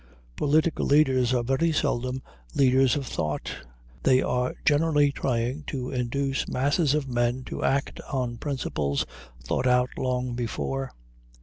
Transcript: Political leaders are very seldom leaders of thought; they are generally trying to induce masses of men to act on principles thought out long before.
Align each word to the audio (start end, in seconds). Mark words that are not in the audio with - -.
Political 0.35 0.83
leaders 0.87 1.31
are 1.31 1.43
very 1.43 1.71
seldom 1.71 2.23
leaders 2.55 2.95
of 2.95 3.05
thought; 3.05 3.53
they 4.01 4.19
are 4.19 4.55
generally 4.65 5.11
trying 5.11 5.61
to 5.67 5.91
induce 5.91 6.47
masses 6.47 6.95
of 6.95 7.07
men 7.07 7.43
to 7.43 7.63
act 7.63 8.01
on 8.11 8.37
principles 8.39 9.05
thought 9.45 9.67
out 9.67 9.89
long 9.99 10.33
before. 10.33 10.91